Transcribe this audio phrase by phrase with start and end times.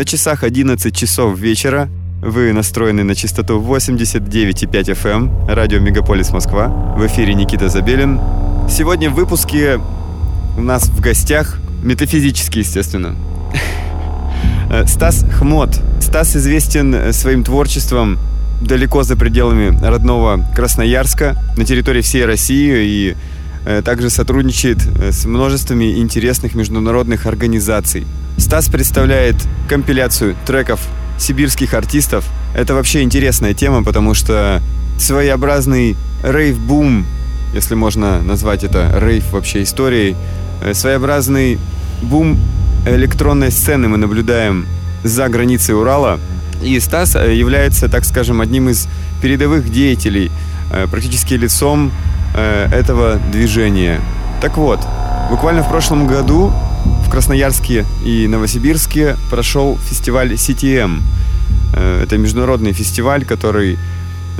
[0.00, 1.90] На часах 11 часов вечера.
[2.22, 6.68] Вы настроены на частоту 89,5 FM, эм, радио Мегаполис Москва.
[6.96, 8.18] В эфире Никита Забелин.
[8.66, 9.78] Сегодня в выпуске
[10.56, 13.14] у нас в гостях, метафизически, естественно,
[14.86, 15.78] Стас Хмот.
[16.00, 18.18] Стас известен своим творчеством
[18.62, 23.16] далеко за пределами родного Красноярска, на территории всей России и
[23.66, 28.06] э, также сотрудничает э, с множествами интересных международных организаций.
[28.38, 29.36] Стас представляет
[29.68, 30.80] компиляцию треков
[31.18, 32.24] сибирских артистов.
[32.54, 34.60] Это вообще интересная тема, потому что
[34.98, 37.06] своеобразный рейв-бум,
[37.54, 40.16] если можно назвать это рейв вообще историей,
[40.62, 41.58] э, своеобразный
[42.02, 42.38] бум
[42.86, 44.66] электронной сцены мы наблюдаем
[45.04, 46.18] за границей Урала.
[46.62, 48.88] И Стас э, является, так скажем, одним из
[49.22, 50.30] передовых деятелей,
[50.72, 51.92] э, практически лицом
[52.32, 54.00] этого движения.
[54.40, 54.78] Так вот,
[55.30, 56.52] буквально в прошлом году
[56.84, 61.00] в Красноярске и Новосибирске прошел фестиваль CTM.
[61.74, 63.78] Э, это международный фестиваль, который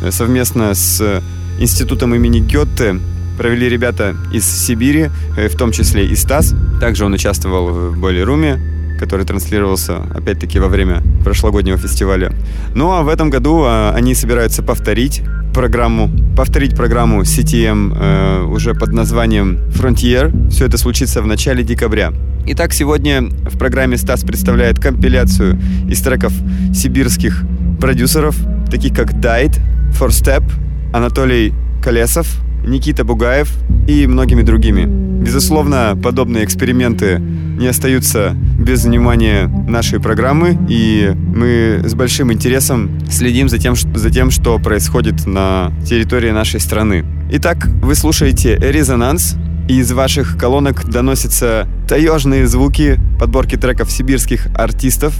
[0.00, 1.22] э, совместно с
[1.58, 3.00] институтом имени Гетте
[3.36, 6.54] провели ребята из Сибири, э, в том числе и Стас.
[6.80, 8.60] Также он участвовал в Бойлеруме,
[9.00, 12.32] который транслировался, опять-таки, во время прошлогоднего фестиваля.
[12.74, 15.22] Ну а в этом году они собираются повторить
[15.54, 20.50] программу, повторить программу CTM э, уже под названием Frontier.
[20.50, 22.12] Все это случится в начале декабря.
[22.46, 26.32] Итак, сегодня в программе Стас представляет компиляцию из треков
[26.74, 27.42] сибирских
[27.80, 28.36] продюсеров,
[28.70, 29.58] таких как Died,
[29.98, 30.44] For Step,
[30.92, 32.28] Анатолий Колесов,
[32.66, 33.50] Никита Бугаев
[33.88, 35.09] и многими другими.
[35.20, 43.48] Безусловно, подобные эксперименты не остаются без внимания нашей программы, и мы с большим интересом следим
[43.48, 47.04] за тем, за тем что происходит на территории нашей страны.
[47.30, 49.36] Итак, вы слушаете «Резонанс»,
[49.68, 55.14] из ваших колонок доносятся таежные звуки подборки треков сибирских артистов,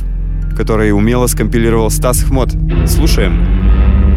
[0.57, 2.51] которые умело скомпилировал Стас Хмот.
[2.87, 4.10] Слушаем.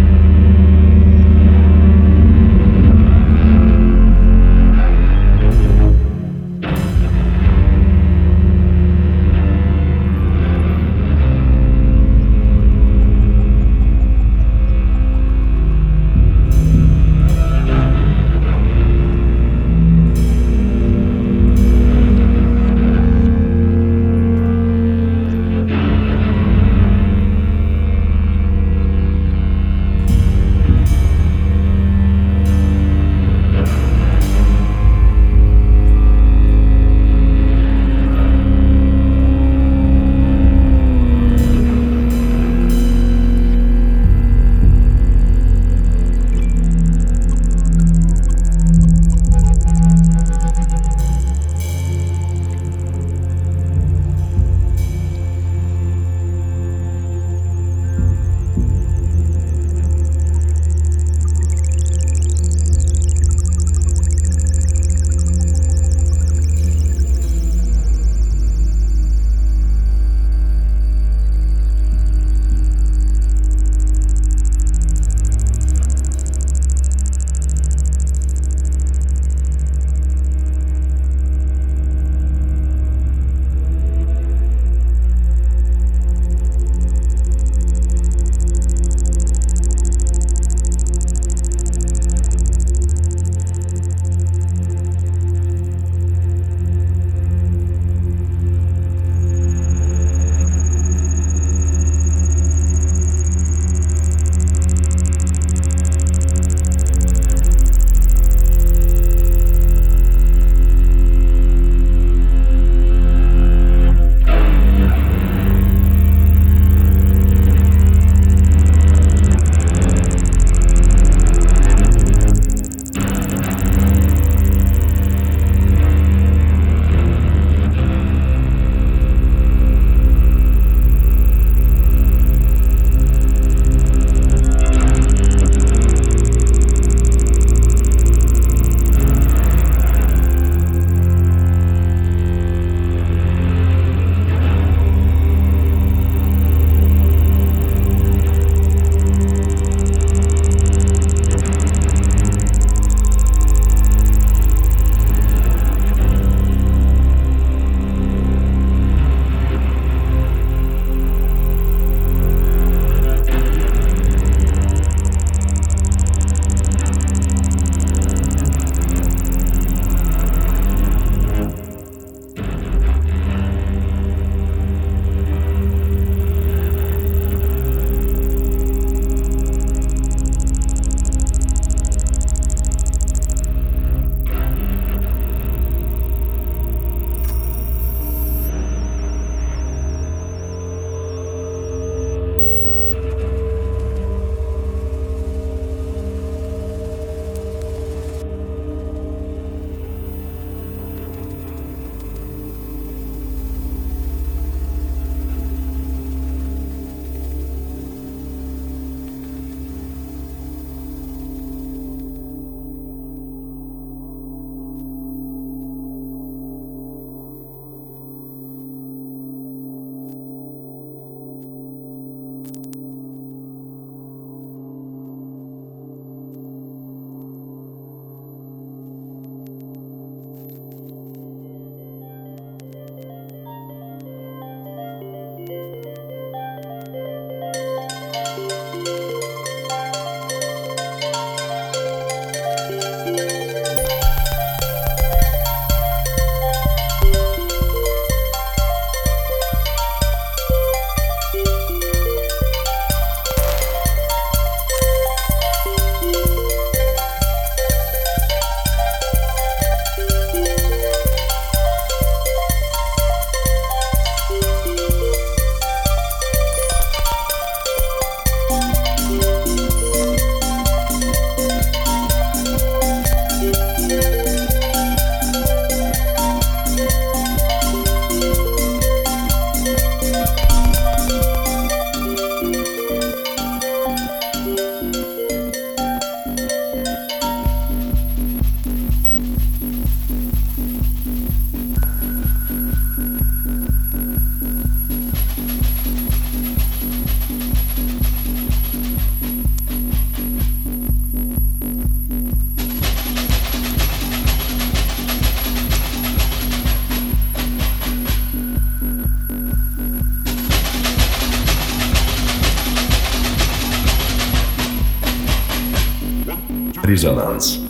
[317.13, 317.62] Резонанс.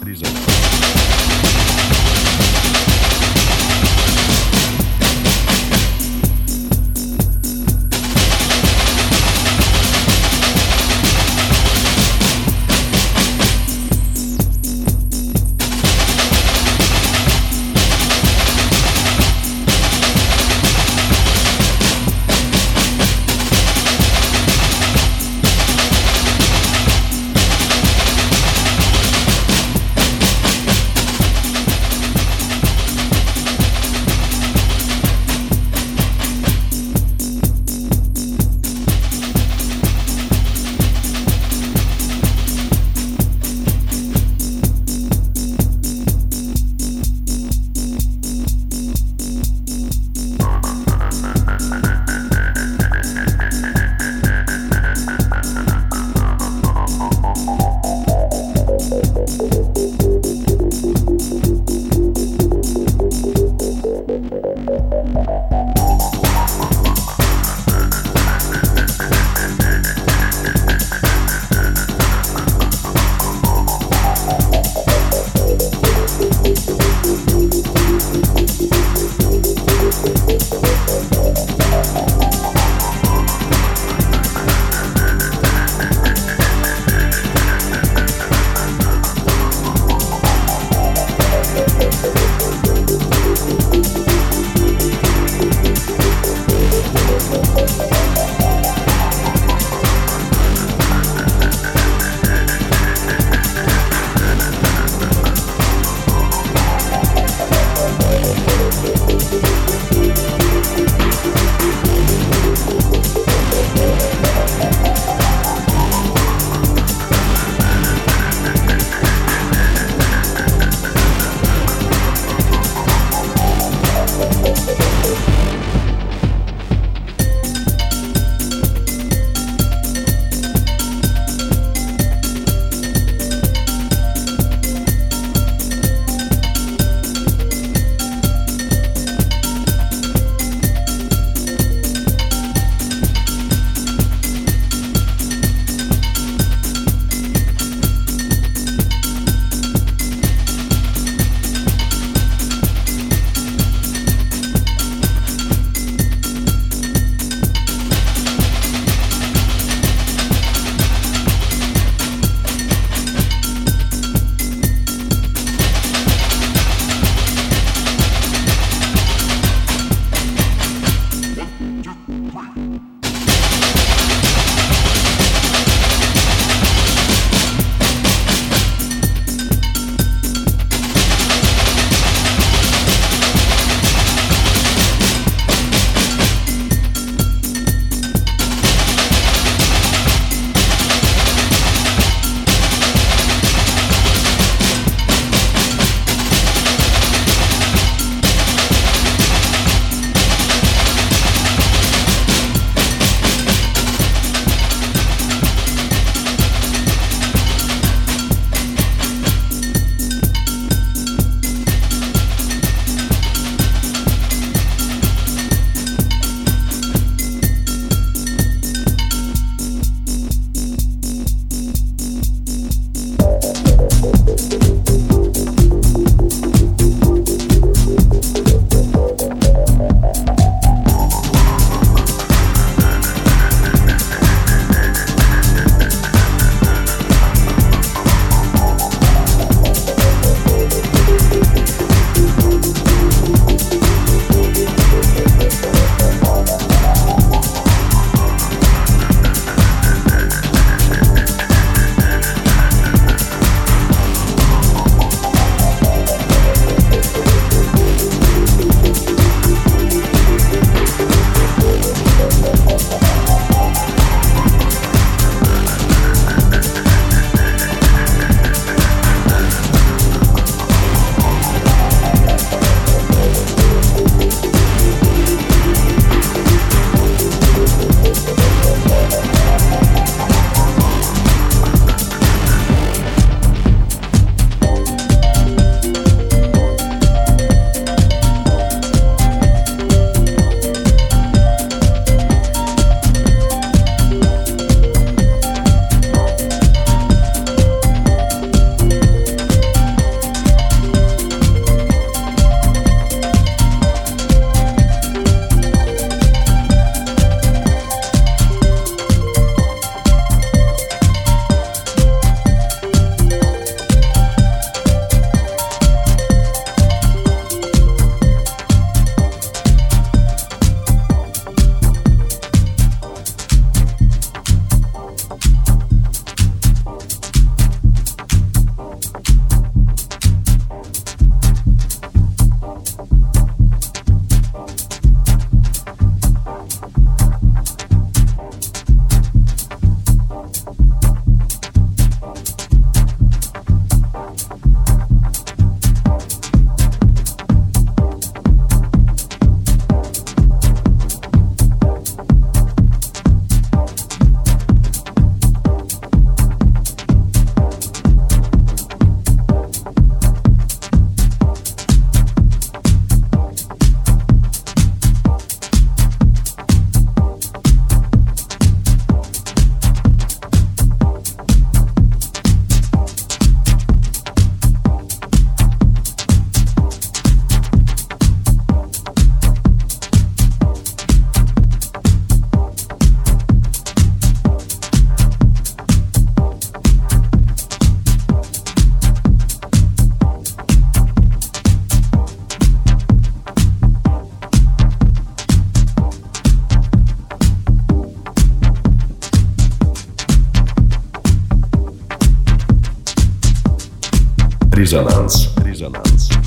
[404.84, 405.48] Резонанс.
[405.64, 406.43] Резонанс.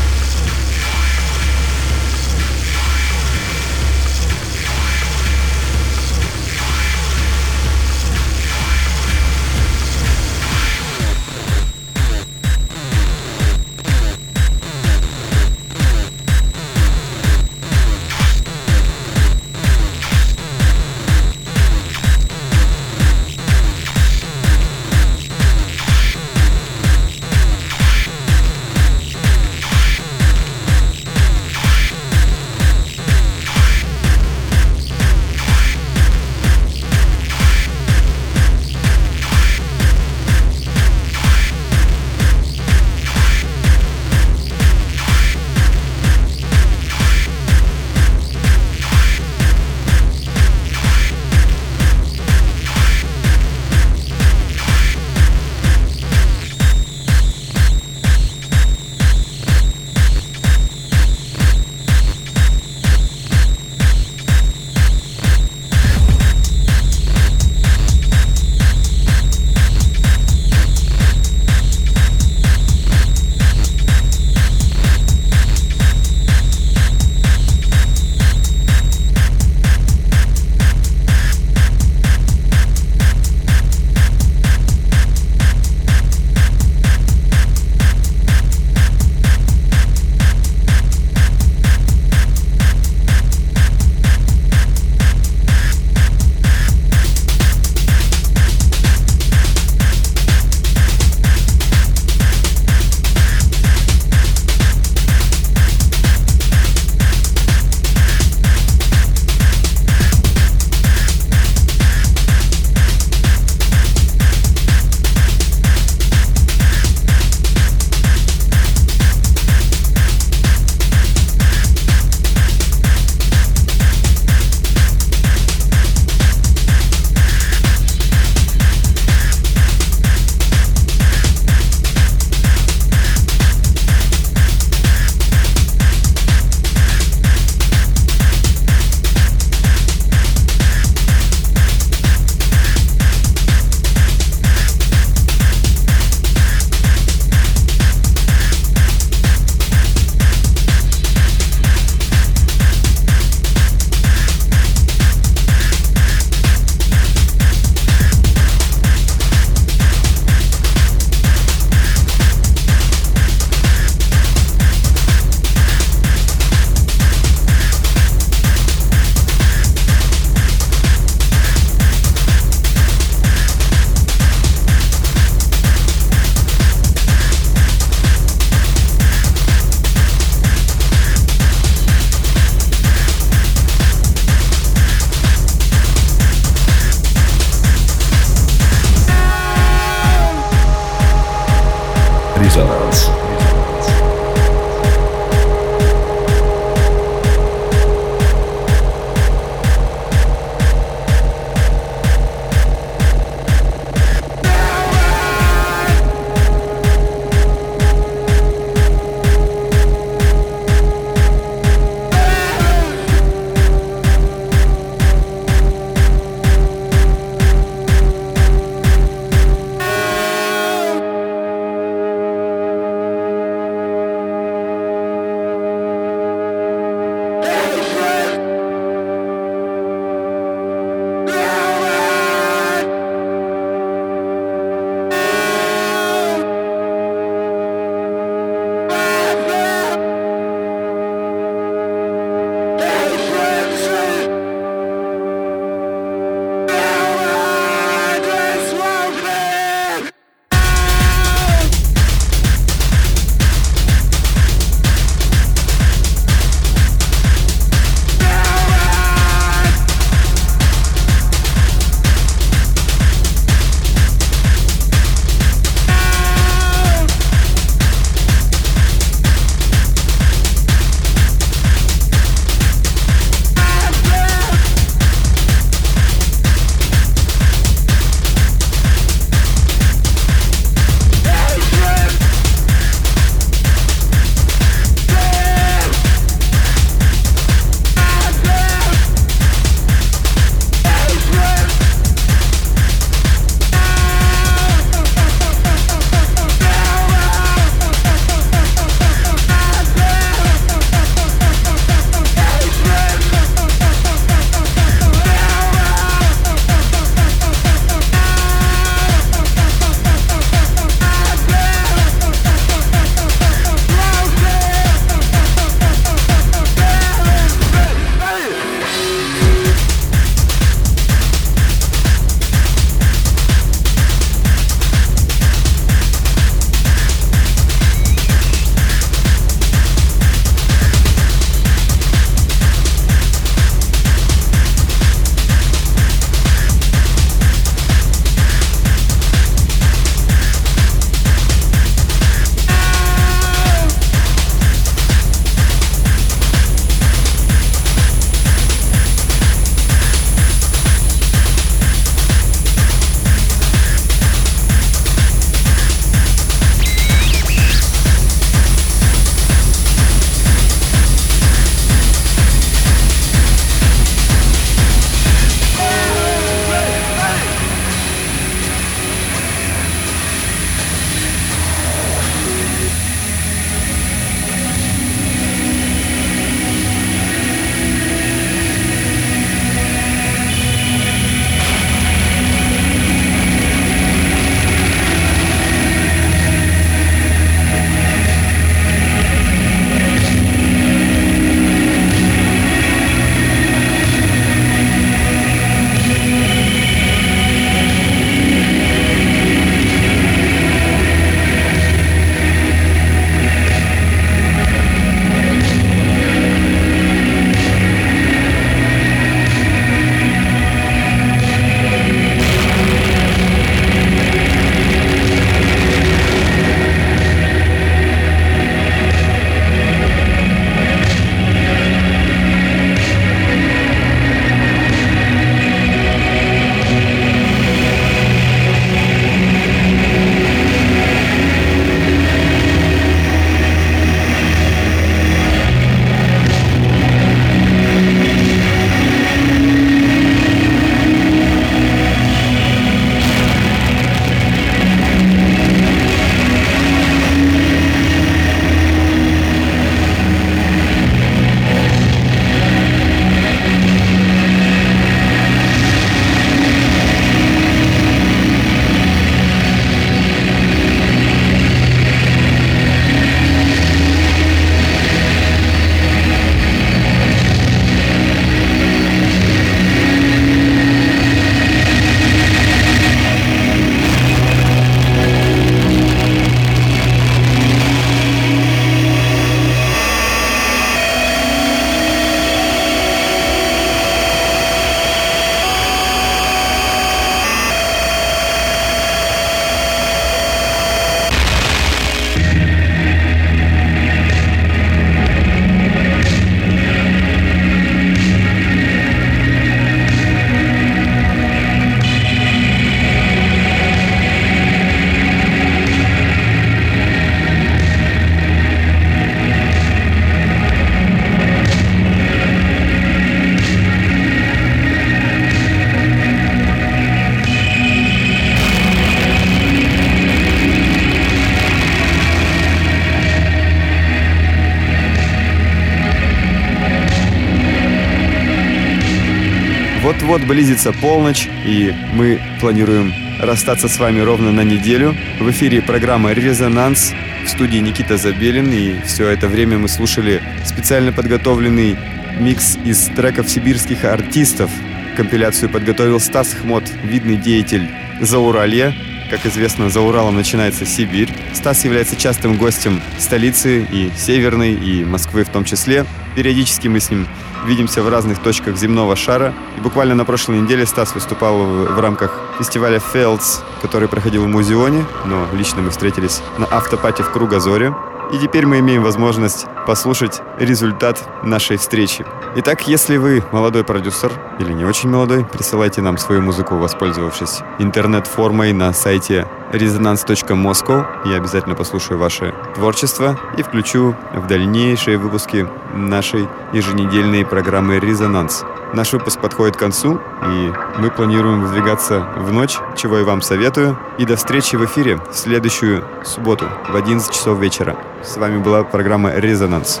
[530.26, 535.14] Вот-вот близится полночь, и мы планируем расстаться с вами ровно на неделю.
[535.38, 537.12] В эфире программа «Резонанс»
[537.44, 541.96] в студии Никита Забелин, и все это время мы слушали специально подготовленный
[542.40, 544.68] микс из треков сибирских артистов.
[545.16, 547.88] Компиляцию подготовил Стас Хмот, видный деятель
[548.20, 548.92] Зауралья.
[549.30, 551.32] Как известно, за Уралом начинается Сибирь.
[551.52, 556.04] Стас является частым гостем столицы и Северной, и Москвы в том числе.
[556.34, 557.28] Периодически мы с ним
[557.66, 559.52] видимся в разных точках земного шара.
[559.76, 565.04] И буквально на прошлой неделе Стас выступал в, рамках фестиваля Fields, который проходил в Музеоне,
[565.24, 567.94] но лично мы встретились на автопате в Кругозоре.
[568.32, 572.26] И теперь мы имеем возможность послушать результат нашей встречи.
[572.56, 578.72] Итак, если вы молодой продюсер или не очень молодой, присылайте нам свою музыку, воспользовавшись интернет-формой
[578.72, 581.06] на сайте resonance.moscow.
[581.26, 588.64] Я обязательно послушаю ваше творчество и включу в дальнейшие выпуски нашей еженедельной программы «Резонанс».
[588.92, 593.98] Наш выпуск подходит к концу, и мы планируем выдвигаться в ночь, чего и вам советую.
[594.18, 597.96] И до встречи в эфире в следующую субботу в 11 часов вечера.
[598.22, 600.00] С вами была программа «Резонанс».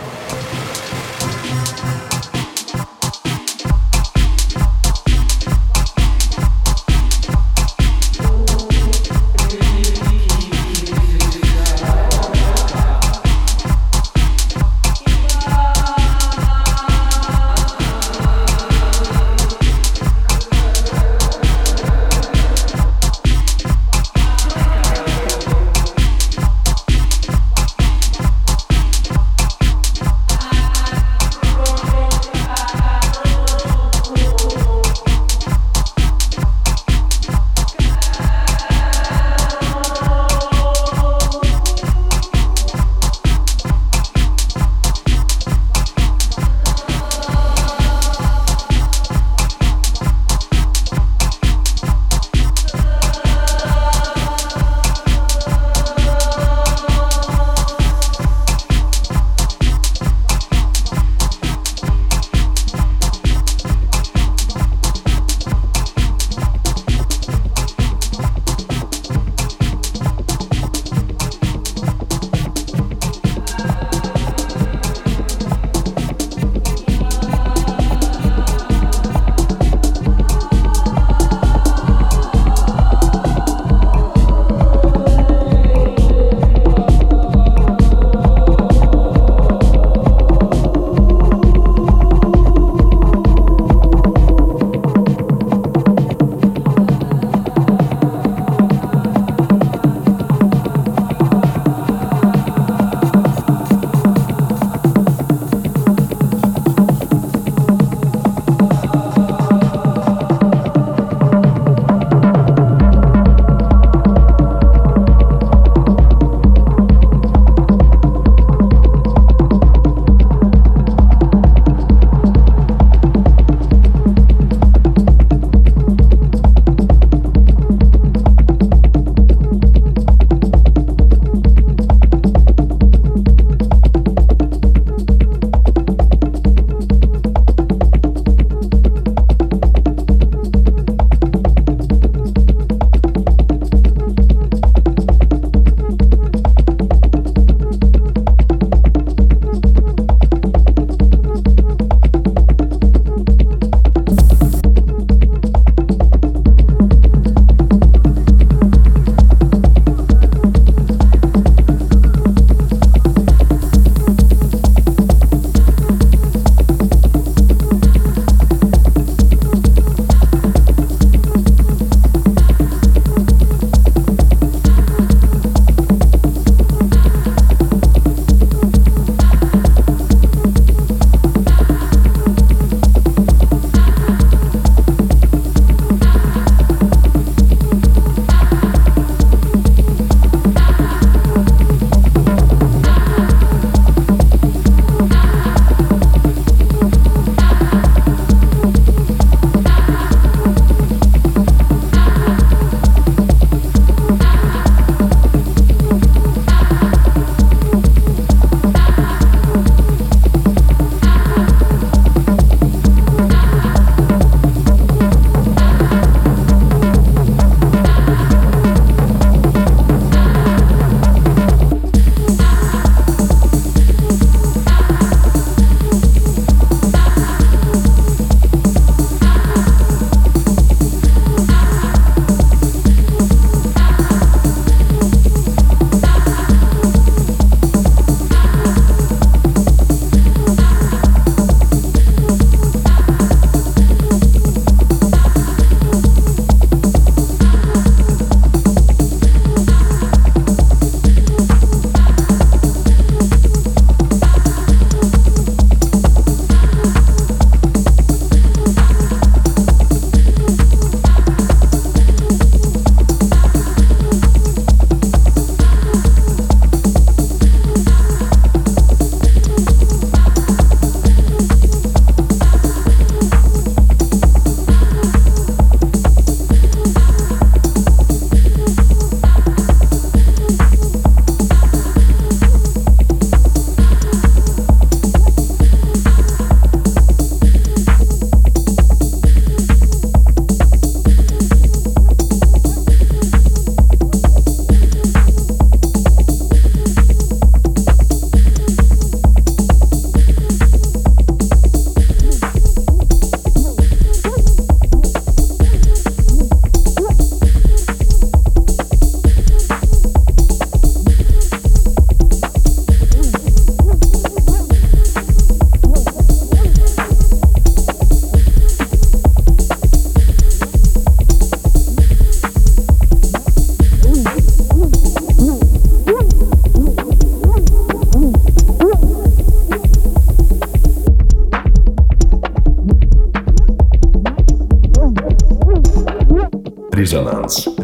[337.16, 337.75] Резонанс.